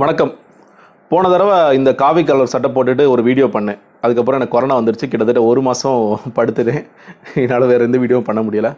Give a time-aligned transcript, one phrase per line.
[0.00, 0.32] வணக்கம்.
[1.10, 3.78] போன தடவை இந்த காவி கலர் சட்டை போட்டுட்டு ஒரு வீடியோ பண்ணேன்.
[4.04, 5.06] அதுக்கப்புறம் எனக்கு கொரோனா வந்துருச்சு.
[5.12, 6.02] கிட்டத்தட்ட ஒரு மாதம்
[6.36, 6.84] படுத்துட்டேன்
[7.42, 8.68] என்னால் வேறு எந்த வீடியோ பண்ண முடியல.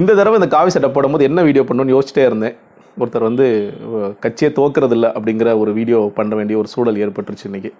[0.00, 2.54] இந்த தடவை இந்த காவி சட்டை போடும்போது என்ன வீடியோ பண்ணணும்னு யோசிச்சிட்டே இருந்தேன்.
[3.00, 3.46] ஒருத்தர் வந்து
[4.26, 7.72] கட்சியை தோக்குறதில்ல அப்படிங்கிற ஒரு வீடியோ பண்ண வேண்டிய ஒரு சூழல் ஏற்பட்டுருச்சு இன்றைக்கி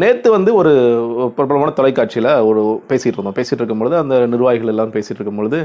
[0.00, 0.72] நேற்று வந்து ஒரு
[1.36, 2.60] பிரபலமான தொலைக்காட்சியில் ஒரு
[2.90, 3.36] பேசிகிட்டு இருந்தோம்.
[3.38, 5.58] பேசிகிட்டு இருக்கும்பொழுது அந்த நிர்வாகிகள் எல்லாம் பேசிகிட்டு இருக்கும்பொழுது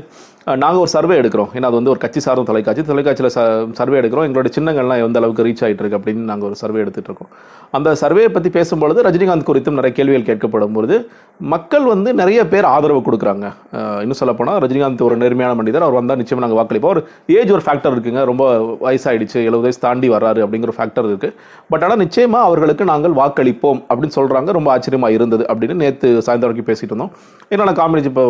[0.61, 1.49] நாங்கள் ஒரு சர்வே எடுக்கிறோம்.
[1.55, 2.83] ஏன்னா அது வந்து ஒரு கட்சி சார்ந்த தொலைக்காட்சி.
[2.91, 3.41] தொலைக்காட்சியில் ச
[3.79, 4.25] சர்வே எடுக்கிறோம்.
[4.27, 7.31] எங்களோட சின்னங்கள்லாம் எந்த அளவுக்கு ரீச் ஆகிட்டு இருக்கு அப்படின்னு நாங்கள் ஒரு சர்வே எடுத்துகிட்டு இருக்கோம்.
[7.77, 10.97] அந்த சர்வேயை பற்றி பேசும்பொழுது ரஜினிகாந்த் குறித்தும் நிறைய கேள்விகள் கேட்கப்படும் பொழுது
[11.53, 13.45] மக்கள் வந்து நிறைய பேர் ஆதரவு கொடுக்குறாங்க.
[14.01, 15.85] இன்னும் சொல்லப்போனால் ரஜினிகாந்த் ஒரு நேர்மையான மனிதர்.
[15.85, 16.93] அவர் வந்தால் நிச்சயமாக நாங்கள் வாக்களிப்போம்.
[16.95, 17.03] ஒரு
[17.39, 18.23] ஏஜ் ஒரு ஃபேக்டர் இருக்குங்க.
[18.31, 18.43] ரொம்ப
[18.87, 19.37] வயசாயிடுச்சு.
[19.47, 21.37] எழுபது வயசு தாண்டி வர்றாரு அப்படிங்கிற ஃபேக்டர் இருக்குது
[21.71, 26.69] பட் ஆனால் நிச்சயமாக அவர்களுக்கு நாங்கள் வாக்களிப்போம் அப்படின்னு சொல்கிறாங்க ரொம்ப ஆச்சரியமாக இருந்தது அப்படின்னு நேற்று சாயந்தரம் வரைக்கும்
[26.71, 27.13] பேசிகிட்டு இருந்தோம்.
[27.53, 28.25] என்னென்ன காம்பினேஷன் இப்போ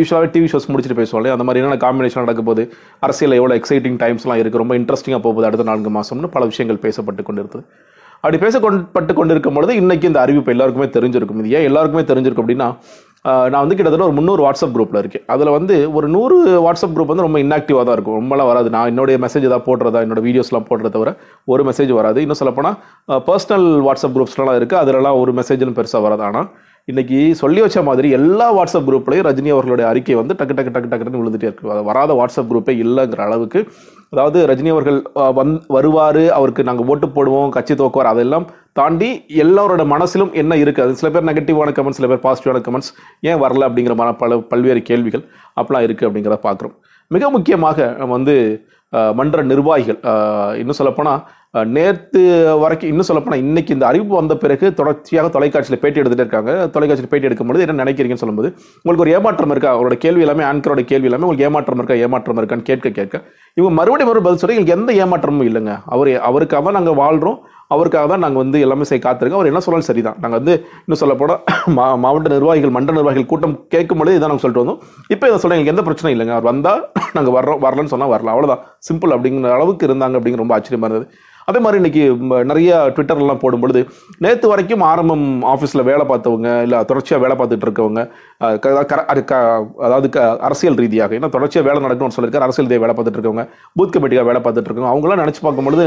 [0.00, 2.64] யூஸ்வலாகவே டிவி ஷோஸ் முடிச்சுட்டு பேசுவோம் அந்த மாதிரி என்னென்ன காம்பினேஷன் நடக்க போது
[3.08, 7.34] அரசியல் எவ்வளோ எக்ஸைட்டிங் டைம்ஸ்லாம் இருக்குது ரொம்ப இன்ட்ரெஸ்டிங்காக போகுது அடுத்த நான்கு மாதம்னு பல விஷயங்கள் பேசப்பட்டு கொண்டு
[7.34, 7.64] கொண்டிருந்தது.
[8.22, 11.40] அப்படி பேசப்பட்டு கொண்டிருக்கும் பொழுது இன்றைக்கி இந்த அறிவிப்பு எல்லாருக்குமே தெரிஞ்சிருக்கும்.
[11.42, 12.68] இது ஏன் எல்லாருக்குமே தெரிஞ்சிருக்கும் அப்படின்னா
[13.52, 15.22] நான் வந்து கிட்டத்தட்ட ஒரு முந்நூறு வாட்ஸ்அப் குரூப்பில் இருக்கேன்.
[15.34, 18.18] அதில் வந்து ஒரு நூறு வாட்ஸ்அப் குரூப் வந்து ரொம்ப இன்ஆக்டிவாக தான் இருக்கும்.
[18.20, 18.68] ரொம்பலாம் வராது.
[18.74, 21.12] நான் என்னுடைய மெசேஜ் ஏதாவது போடுறதா என்னோட வீடியோஸ்லாம் போடுறத தவிர
[21.52, 22.20] ஒரு மெசேஜ் வராது.
[22.24, 22.76] இன்னும் சொல்லப்போனால்
[23.30, 26.24] பர்சனல் வாட்ஸ்அப் குரூப்ஸ்லாம் இருக்குது அதிலலாம் ஒரு மெசேஜ்னு பெருசாக வராது.
[26.28, 26.48] ஆனால்
[26.92, 31.20] இன்னைக்கு சொல்லி வச்ச மாதிரி எல்லா வாட்ஸ்அப் குரூப்லையும் ரஜினி அவர்களுடைய அறிக்கை வந்து டக்கு டக்கு டக்கு டக்குன்னு
[31.20, 31.68] விழுந்துட்டே இருக்கு.
[31.90, 33.60] வராத வாட்ஸ்அப் குரூப்பே இல்லைங்கிற அளவுக்கு
[34.14, 34.98] அதாவது ரஜினி அவர்கள்
[35.38, 38.46] வந் வருவார் அவருக்கு நாங்கள் ஓட்டு போடுவோம் கட்சி தோக்குவார் அதெல்லாம்
[38.78, 39.08] தாண்டி
[39.44, 42.90] எல்லாரோட மனசிலும் என்ன இருக்குது அது சில பேர் நெகட்டிவான கமெண்ட்ஸ் சில பேர் பாசிட்டிவான கமெண்ட்ஸ்
[43.30, 45.24] ஏன் வரல அப்படிங்கிற மாதிரி பல பல்வேறு கேள்விகள்
[45.58, 46.74] அப்படிலாம் இருக்குது அப்படிங்கிறத பார்க்குறோம்.
[47.10, 48.36] மிக முக்கியமாக நம்ம வந்து
[49.18, 49.98] மன்ற நிர்வாகிகள்
[50.60, 51.22] இன்னும் சொல்லப்போனால்
[51.76, 52.20] நேற்று
[52.62, 56.52] வரைக்கும் இன்னும் சொல்லப்போனால் இன்றைக்கி இந்த அறிவிப்பு வந்த பிறகு தொடர்ச்சியாக தொலைக்காட்சியில் பேட்டி எடுத்துகிட்டே இருக்காங்க.
[56.74, 58.48] தொலைக்காட்சியில் பேட்டி எடுக்கும்போது என்ன நினைக்கிறீங்கன்னு சொல்லும்போது
[58.82, 59.72] உங்களுக்கு ஒரு ஏமாற்றம் இருக்கா?
[59.76, 63.22] அவரோட கேள்வி எல்லாமே ஆன்கரோட கேள்வி எல்லாமே உங்களுக்கு ஏமாற்றம் இருக்கா ஏமாற்றம் இருக்கான்னு கேட்க கேட்க.
[63.58, 65.74] இவங்க மறுபடியும் மறுபடியும் பதில் சொல்லி எங்களுக்கு எந்த ஏமாற்றமும் இல்லைங்க.
[65.96, 67.38] அவர் அவருக்காக நாங்கள் வாழ்கிறோம்
[67.74, 69.40] அவருக்காக தான் நாங்கள் வந்து எல்லாமே செய்ய காத்திருக்கோம்.
[69.40, 70.18] அவர் என்ன சொன்னாலும் சரிதான்.
[70.22, 71.40] நாங்கள் வந்து இன்னும் சொல்ல போனால்
[71.78, 74.80] மா மாவட்ட நிர்வாகிகள் மண்டல நிர்வாகிகள் கூட்டம் கேட்கும்போது இதான் நாங்கள் சொல்லிட்டு வந்தோம்.
[75.14, 76.34] இப்போ இதை சொல்ல எங்களுக்கு எந்த பிரச்சனையும் இல்லைங்க.
[76.38, 76.82] அவர் வந்தால்
[77.18, 81.08] நாங்கள் வர்றோம் வரலன்னு சொன்னால் வரல அவ்வளோதான் சிம்பிள் அப்படிங்கிற அளவுக்கு இருந்தாங்க அப்படிங்கிற ரொம்ப ஆச்சரியமா இருந்தது.
[81.48, 82.02] அதே மாதிரி இன்னைக்கு
[82.44, 83.80] நிறைய ட்விட்டர்லாம் போடும்பொழுது
[84.18, 88.02] நேற்று வரைக்கும் ஆரம்பம் ஆஃபீஸில் வேலை பார்த்தவங்க இல்லை தொடர்ச்சியாக வேலை பார்த்துட்டு இருக்கவங்க
[88.86, 89.42] க- அது க-
[89.78, 93.44] அதாவது க- அரசியல் ரீதியாக ஏன்னா தொடர்ச்சியாக வேலை நடக்கணும்னு சொல்லியிருக்காரு அரசியல் ரீதியாக வேலை பார்த்துட்டு இருக்கவங்க
[93.76, 95.86] பூத் கமிட்டியாக வேலை பார்த்துட்டு இருக்கவங்க அவங்களாம் நினச்சி பார்க்கும்பொழுது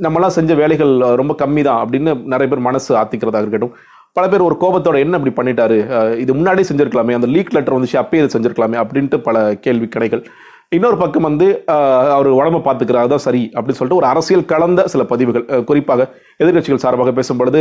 [0.00, 3.74] நம்மளாம் செஞ்ச வேலைகள் ரொம்ப கம்மி தான் அப்படின்னு நிறைய பேர் மனசு ஆத்திக்கிறதாக இருக்கட்டும்.
[4.16, 5.76] பல பேர் ஒரு கோபத்தோட என்ன இப்படி பண்ணிட்டாரு?
[6.16, 10.22] இது முன்னாடியே செஞ்சிருக்கலாமே அந்த லீக் லெட்டர் வந்துச்சு அப்பயே இதை செஞ்சிருக்கலாமே அப்படின்ட்டு பல கேள்வி கடைகள்
[10.72, 11.46] இன்னொரு பக்கம் வந்து
[12.10, 16.02] அவர் உடம்ப பார்த்துக்கிறாரு தான் சரி அப்படின்னு சொல்லிட்டு ஒரு அரசியல் கலந்த சில பதிவுகள் குறிப்பாக
[16.40, 17.60] எதிர்க்கட்சிகள் சார்பாக பேசும்பொழுது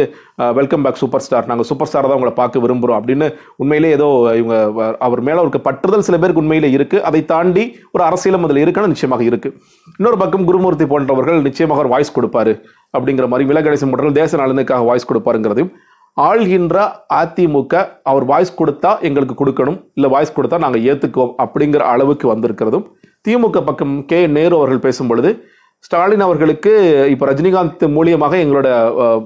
[0.51, 3.27] வெல்கம் பேக் சூப்பர் ஸ்டார் நாங்கள் சூப்பர் ஸ்டார் தான் உங்களை பார்க்க விரும்புகிறோம் அப்படின்னு
[3.57, 4.57] உண்மையிலே ஏதோ இவங்க
[4.99, 9.25] அவர் மேலே அவருக்கு பற்றுதல் சில பேருக்கு உண்மையிலே இருக்குது அதை தாண்டி ஒரு அரசியலும் அதில் இருக்குன்னு நிச்சயமாக
[9.29, 9.55] இருக்குது
[9.99, 12.55] இன்னொரு பக்கம் குருமூர்த்தி போன்றவர்கள் நிச்சயமாக ஒரு வாய்ஸ் கொடுப்பாரு
[12.93, 15.73] அப்படிங்கிற மாதிரி விலகடைசி முறையில் தேச நலனுக்காக வாய்ஸ் கொடுப்பாருங்கிறதையும்
[16.17, 16.77] ஆள்கின்ற
[17.13, 22.85] அதிமுக அவர் வாய்ஸ் கொடுத்தா எங்களுக்கு கொடுக்கணும் இல்லை வாய்ஸ் கொடுத்தா நாங்கள் ஏற்றுக்குவோம் அப்படிங்கிற அளவுக்கு வந்திருக்கிறதும்
[23.27, 25.31] திமுக பக்கம் கே நேரு அவர்கள் பேசும் பொழுது
[25.79, 26.71] ஸ்டாலின் அவர்களுக்கு
[27.09, 28.67] இப்போ ரஜினிகாந்த் மூலியமாக எங்களோட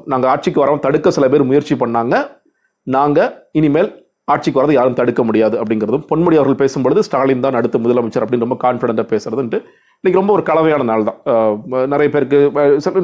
[0.05, 2.15] நாங்கள் ஆட்சிக்கு வரோம் தடுக்க சில பேர் முயற்சி பண்ணாங்க.
[2.87, 3.89] நாங்கள் இனிமேல்
[4.31, 8.57] ஆட்சிக்கு வரதை யாரும் தடுக்க முடியாது அப்படிங்கிறதும் பொன்முடி அவர்கள் பேசும்பொழுது ஸ்டாலின் தான் அடுத்த முதலமைச்சர் அப்படின்னு ரொம்ப
[8.63, 9.59] கான்ஃபிடென்ட்டாக பேசுறதுன்ட்டு
[10.03, 11.19] இன்னைக்கு ரொம்ப ஒரு கலவையான நாள் தான்.
[11.91, 12.39] நிறைய பேருக்கு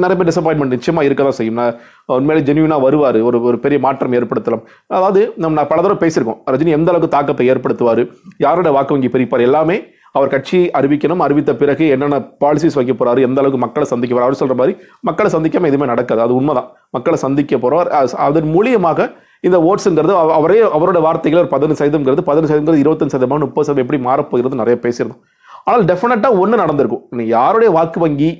[0.04, 1.60] நிறைய பேர் டிசப்பாயின்மெண்ட் நிச்சயமாக இருக்க தான் செய்யும்.
[1.60, 1.78] நான்
[2.16, 3.18] உண்மையிலே ஜென்யூனாக வருவார்.
[3.28, 4.64] ஒரு ஒரு பெரிய மாற்றம் ஏற்படுத்தலாம்.
[4.96, 6.40] அதாவது நம்ம நான் பல தடவை பேசியிருக்கோம்.
[6.54, 8.02] ரஜினி எந்த அளவுக்கு தாக்கத்தை ஏற்படுத்துவார்
[8.46, 9.78] யாரோட வாக்கு வங்கி பிரிப்பார் எல்லாமே
[10.18, 14.42] அவர் கட்சி அறிவிக்கணும் அறிவித்த பிறகு என்னென்ன பாலிசிஸ் வைக்க போறாரு எந்த அளவுக்கு மக்களை சந்திக்க போறாரு அவர்
[14.44, 14.76] சொல்ற மாதிரி
[15.12, 16.24] மக்களை சந்திக்காம எதுவுமே நடக்காது.
[16.28, 16.70] அது உண்மைதான்.
[16.98, 17.92] மக்களை சந்திக்க போகிறார்
[18.28, 19.10] அதன் மூலியமாக
[19.48, 24.02] இந்த ஓட்ஸுங்கிறது அவரே அவரோட வார்த்தைகள் ஒரு பதினஞ்சு சதவீதம்ங்கிறது பதினஞ்சு சதவீதம் இருபத்தஞ்சு சதவீதம் முப்பது சதவீதம் எப்படி
[24.08, 25.24] மாறப்போகிறது நிறைய பேசியிருந்தோம்.
[25.69, 27.25] ஆனால் டெஃபினட்டாக ஒன்று நடந்திருக்கும்.
[27.35, 28.31] யாருடைய வாக்கு வங்கி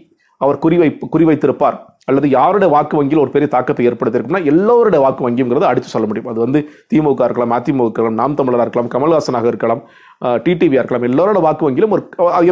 [0.44, 1.78] அவர் குறிவை குறிவைத்திருப்பார்
[2.10, 6.30] அல்லது யாருடைய வாக்கு வங்கியில் ஒரு பெரிய தாக்கத்தை ஏற்படுத்தியிருக்கும்னா எல்லோருடைய வாக்கு வங்கிங்கிறத அடித்து சொல்ல முடியும்.
[6.32, 6.60] அது வந்து
[6.92, 9.82] திமுக இருக்கலாம் அதிமுக இருக்கலாம் நாம் தமிழராக இருக்கலாம் கமல்ஹாசனாக இருக்கலாம்
[10.46, 12.04] டிடிவியாக இருக்கலாம் எல்லோரோட வாக்கு வங்கியிலும் ஒரு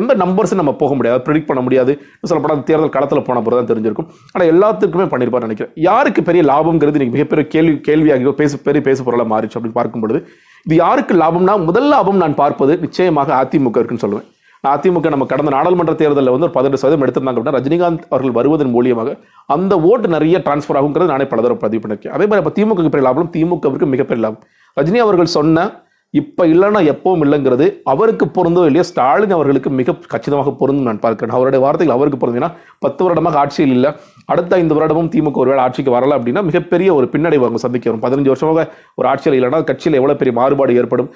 [0.01, 1.23] எந்த நம்பர்ஸ் நம்ம போக முடியாது.
[1.27, 1.93] ப்ரிடிக்ட் பண்ண முடியாது.
[2.29, 4.09] சொல்லப்படாத தேர்தல் களத்தில் போன போது தான் தெரிஞ்சிருக்கும்.
[4.35, 5.73] ஆனால் எல்லாத்துக்குமே பண்ணியிருப்பார் நினைக்கிறேன்.
[5.89, 10.21] யாருக்கு பெரிய லாபம்ங்கிறது இன்னைக்கு மிகப்பெரிய கேள்வி கேள்வியாக பேச பெரிய பேச பொருளாக மாறிச்சு அப்படின்னு பார்க்கும்பொழுது
[10.67, 14.27] இது யாருக்கு லாபம்னா முதல் லாபம் நான் பார்ப்பது நிச்சயமாக அதிமுக இருக்குன்னு சொல்லுவேன்.
[14.63, 19.09] அதிமுக நம்ம கடந்த நாடாளுமன்ற தேர்தலில் வந்து ஒரு பதினெட்டு சதவீதம் எடுத்திருந்தாங்க அப்படின்னா ரஜினிகாந்த் அவர்கள் வருவதன் மூலியமாக
[19.55, 23.05] அந்த ஓட்டு நிறைய டிரான்ஸ்ஃபர் ஆகுங்கிறது நானே பல தடவை பதிவு பண்ணிருக்கேன் அதே மாதிரி இப்போ திமுக பெரிய
[23.07, 24.41] லாபம் திமுகவிற்கு மிகப்பெரிய லாபம்.
[24.77, 25.67] ரஜினி அவர்கள் சொன்ன
[26.11, 31.33] இப்போ இல்லைன்னா எப்பவும் இல்லைங்கிறது அவருக்கு பொருந்தோ இல்லையோ ஸ்டாலின் அவர்களுக்கு மிக கச்சிதமாக பொருந்தும் நான் பார்க்கிறேன்.
[31.35, 33.91] அவருடைய வார்த்தைகள் அவருக்கு பொருந்தும் ஏன்னா பத்து வருடமாக ஆட்சியில் இல்லை.
[34.25, 38.05] அடுத்த ஐந்து வருடமும் திமுக ஒருவேளை ஆட்சிக்கு வரல அப்படின்னா மிகப்பெரிய ஒரு பின்னடைவு அவங்க சந்திக்க வரும்.
[38.05, 38.65] பதினஞ்சு வருஷமாக
[38.95, 41.09] ஒரு ஆட்சியில் இல்லைன்னா கட்சியில் எவ்வளோ பெரிய மாறுபாடு ஏற்படும்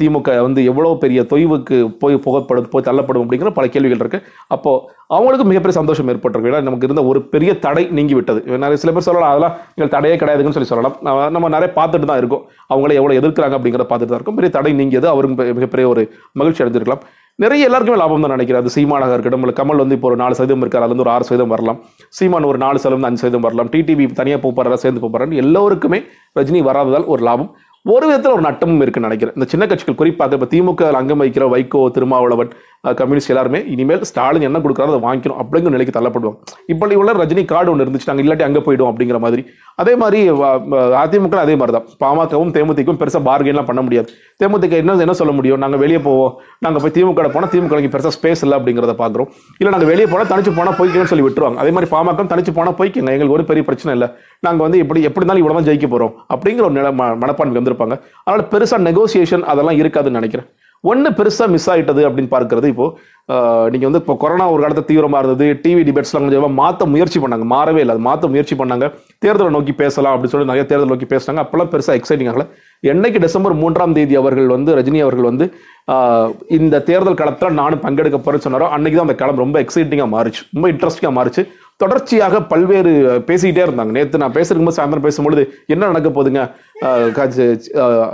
[0.00, 4.24] திமுக வந்து எவ்வளோ பெரிய தொய்வுக்கு போய் புகப்படும் போய் தள்ளப்படும் அப்படிங்கிற பல கேள்விகள் இருக்குது
[4.56, 6.50] அப்போது அவங்களுக்கு மிகப்பெரிய சந்தோஷம் ஏற்பட்டிருக்கு.
[6.52, 10.16] ஏன்னா நமக்கு இருந்த ஒரு பெரிய தடை நீங்கி விட்டது நிறைய சில பேர் சொல்லலாம் அதெல்லாம் எங்கள் தடையே
[10.22, 10.96] கிடையாதுன்னு சொல்லி சொல்லலாம்.
[11.36, 12.44] நம்ம- நிறைய பார்த்துட்டு தான் இருக்கோம்.
[12.74, 14.38] அவங்கள எவ்வளோ எதிர்க்கிறாங்க அப்படிங்கிறத பார்த்து தான் இருக்கும்.
[14.40, 15.08] பெரிய தடை நீங்கியது.
[15.14, 16.04] அவரும் மிகப்பெரிய ஒரு
[16.40, 17.04] மகிழ்ச்சி அடைஞ்சிருக்கலாம்
[17.38, 18.62] நிறைய எல்லாருக்குமே லாபம் தான் நினைக்கிறேன்.
[18.62, 21.52] அது சீமானாக இருக்கட்டும் இல்லை கமல் வந்து இப்போ ஒரு நாலு சதவீதம் இருக்கார் அதுலேருந்து ஒரு ஆறு சதவீதம்
[21.54, 21.78] வரலாம்.
[22.18, 23.68] சீமான் ஒரு நாலு சதவீதம் அஞ்சு சதவீதம் வரலாம்.
[23.74, 25.98] டிடிவி தனியாக போப்பாரா சேர்ந்து போப்பாரான்னு எல்லோருக்குமே
[26.38, 27.50] ரஜினி வராததால் ஒரு லாபம்.
[27.94, 29.34] ஒரு விதத்தில் ஒரு நட்டமும் இருக்குன்னு நினைக்கிறேன்.
[29.38, 32.50] இந்த சின்ன கட்சிகள் குறிப்பாக இப்போ திமுக அங்கம் வைக்கிற வைகோ திருமாவளவன்
[32.98, 36.38] கம்யூனிஸ்ட் எல்லாருமே இனிமேல் ஸ்டாலின் என்ன கொடுக்குறாரோ அதை வாங்கிக்கணும் அப்படிங்கிற நிலைக்கு தள்ளப்படுவாங்க.
[36.72, 39.42] இப்படி உள்ள ரஜினி கார்டு ஒன்று இருந்துச்சு நாங்கள் இல்லாட்டி அங்கே போயிடும் அப்படிங்கிற மாதிரி.
[39.82, 40.20] அதே மாதிரி
[41.02, 44.08] அதிமுக அதே மாதிரி தான் பாமகவும் தேமுதிகவும் பெருசாக பார்கென்லாம் பண்ண முடியாது.
[44.42, 45.60] தேமுதிக என்ன என்ன சொல்ல முடியும்?
[45.64, 46.34] நாங்கள் வெளியே போவோம்.
[46.66, 49.30] நாங்கள் போய் திமுக போனால் திமுக பெருசாக ஸ்பேஸ் இல்லை அப்படிங்கிறத பார்க்குறோம்.
[49.60, 51.60] இல்லை நாங்கள் வெளியே போனால் தனிச்சு போனால் போய்க்கணும்னு சொல்லி விட்டுருவாங்க.
[51.64, 53.12] அதே மாதிரி பாமகம் தனிச்சு போனால் போய்க்கங்க.
[53.16, 54.10] எங்களுக்கு ஒரு பெரிய பிரச்சனை இல்லை.
[54.48, 56.90] நாங்கள் வந்து எப்படி எப்படி இருந்தாலும் இவ்வளோ தான் ஜெயிக்க போகிறோம் அப்படிங்கிற ஒரு நில
[57.24, 57.96] மனப்பான்மை வந்து இருப்பாங்க.
[58.24, 60.48] அதனால் பெருசாக நெகோசியேஷன் அதெல்லாம் இருக்காதுன்னு நினைக்கிறேன்.
[60.84, 62.86] ஒன்று பெருசாக மிஸ் ஆயிட்டது அப்படின்னு பார்க்கறது இப்போ
[63.72, 67.46] நீங்க வந்து இப்போ கொரோனா ஒரு காலத்துல தீவிரமா இருந்தது டிவி டிபேட்ஸ்லாம் கொஞ்சம் மாற்ற முயற்சி பண்ணாங்க.
[67.52, 67.94] மாறவே இல்லை.
[67.94, 68.86] அது மாற்ற முயற்சி பண்ணாங்க.
[69.24, 71.42] தேர்தலை நோக்கி பேசலாம் அப்படின்னு சொல்லி நிறைய தேர்தல் நோக்கி பேசினாங்க.
[71.44, 72.44] அப்பெல்லாம் பெருசாக எக்ஸைட்டிங் ஆகல.
[72.82, 75.46] என்னைக்கு டிசம்பர் மூன்றாம் தேதி அவர்கள் வந்து ரஜினி அவர்கள் வந்து
[75.88, 80.42] ஆஹ், இந்த தேர்தல் களத்தில் நானும் பங்கெடுக்க போறேன்னு சொன்னாரோ அன்னைக்கு தான் அந்த களம் ரொம்ப எக்ஸைட்டிங்காக மாறிச்சு.
[80.54, 81.42] ரொம்ப இன்ட்ரெஸ்டிங்காக மாறிச்சு.
[81.82, 82.92] தொடர்ச்சியாக பல்வேறு
[83.28, 83.92] பேசிக்கிட்டே இருந்தாங்க.
[83.96, 85.42] நேற்று நான் பேசுறதுக்கு சாயந்தரம் பேசும்பொழுது
[85.72, 86.42] என்ன நடக்க போகுதுங்க?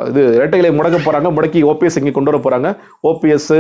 [0.09, 2.71] இது இரட்டைகளை முடக்க போகிறாங்க முடக்கி ஓபிஎஸ் இங்கே கொண்டு வர போகிறாங்க
[3.11, 3.53] ஓபிஎஸ்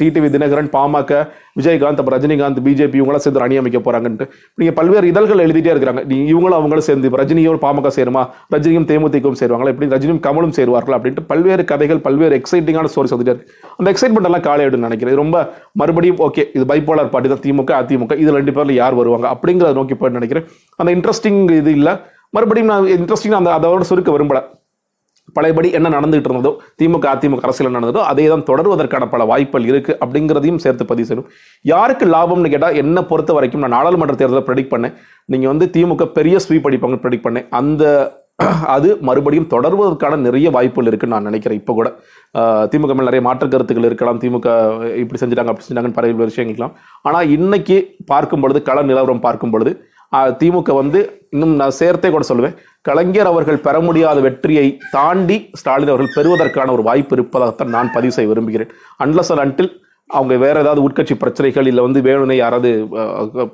[0.00, 1.20] டிடிவி தினகரன் பாமக
[1.58, 4.28] விஜயகாந்த் அப்புறம் ரஜினிகாந்த் பிஜேபி இவங்களாம் சேர்ந்து அணி அமைக்க போறாங்கன்ட்டு.
[4.54, 8.22] நீங்க பல்வேறு இதழ்கள் எழுதிட்டே இருக்கிறாங்க நீ இவங்களும் அவங்களும் சேர்ந்து ரஜினியும் பாமக சேருமா?
[8.54, 9.72] ரஜினியும் தேமுதிகவும் சேருவாங்களா?
[9.74, 10.96] எப்படி ரஜினியும் கமலும் சேருவார்கள்?
[10.98, 13.52] அப்படின்ட்டு பல்வேறு கதைகள் பல்வேறு எக்ஸைட்டிங்கான ஸ்டோரிஸ் வந்துட்டே இருக்கு.
[13.76, 15.14] அந்த எக்ஸைட்மெண்ட் எல்லாம் காலையிடும் நினைக்கிறேன்.
[15.14, 19.36] ரொம்ப மறுபடியும் ஓகே இது பைப்போலார் பார்ட்டி தான் திமுக அதிமுக இது ரெண்டு பேர்ல யார் வருவாங்க?
[19.36, 20.46] அப்படிங்கிறத நோக்கி போய் நினைக்கிறேன்.
[20.76, 21.94] அந்த இன்ட்ரெஸ்டிங் இது இல்லை.
[22.30, 24.42] மறுபடியும் நான் இன்ட்ரெஸ்டிங் அந்த அதோட சுருக்க விரும்பலை.
[25.36, 30.60] பழையபடி என்ன நடந்துகிட்டு இருந்ததோ திமுக அதிமுக அரசியல் நடந்ததோ அதே தான் தொடர்வதற்கான பல வாய்ப்புகள் இருக்கு அப்படிங்கிறதையும்
[30.64, 31.30] சேர்த்து பதிவு செய்யணும்.
[31.72, 34.94] யாருக்கு லாபம்னு கேட்டால் என்ன பொறுத்த வரைக்கும் நான் நாடாளுமன்ற தேர்தலை ப்ரெடிக்ட் பண்ணேன்.
[35.34, 37.48] நீங்கள் வந்து திமுக பெரிய ஸ்வீப் அடிப்பாங்க ப்ரெடிக்ட் பண்ணேன்.
[37.60, 37.84] அந்த
[38.74, 41.88] அது மறுபடியும் தொடர்வதற்கான நிறைய வாய்ப்புகள் இருக்குன்னு நான் நினைக்கிறேன் இப்போ கூட.
[42.72, 44.18] திமுக மேல் நிறைய மாற்று கருத்துக்கள் இருக்கலாம்.
[44.22, 44.48] திமுக
[45.02, 46.74] இப்படி செஞ்சுட்டாங்க அப்படி செஞ்சாங்கன்னு பல விஷயங்கள்லாம்
[47.08, 47.76] ஆனால் இன்னைக்கு
[48.12, 49.72] பார்க்கும் பொழுது கள நிலவரம் பார்க்கும் பொழுது
[50.40, 51.00] திமுக வந்து
[51.30, 52.54] இன்னும் நான் சேர்த்தே கூட சொல்லுவேன்.
[52.82, 58.28] கலைஞர் அவர்கள் பெற முடியாத வெற்றியை தாண்டி ஸ்டாலின் அவர்கள் பெறுவதற்கான ஒரு வாய்ப்பு இருப்பதாகத்தான் நான் பதிவு செய்ய
[58.28, 58.70] விரும்புகிறேன்.
[59.00, 59.70] அன்லஸ் அண்ட் அன்டில்
[60.10, 63.48] அவங்க வேற ஏதாவது உட்கட்சி பிரச்சனைகள் இல்லை வந்து வேணும்னே யாராவது அஹ்,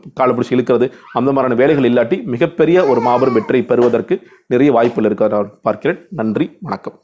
[0.51, 4.17] இழுக்கிறது அந்த மாதிரியான வேலைகள் இல்லாட்டி மிகப்பெரிய ஒரு மாபெரும் வெற்றியை பெறுவதற்கு
[4.47, 6.07] நிறைய வாய்ப்புகள் இருக்கிறார் பார்க்கிறேன்.
[6.13, 6.99] நன்றி வணக்கம்.